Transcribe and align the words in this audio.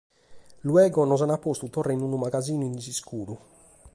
Luego 0.69 1.01
nos 1.05 1.23
ant 1.25 1.41
postu 1.45 1.65
torra 1.75 1.95
in 1.95 2.05
unu 2.07 2.17
magasinu 2.25 2.63
in 2.67 2.77
s’iscuru. 2.83 3.35